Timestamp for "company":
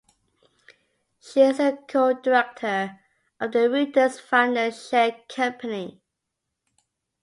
5.29-6.01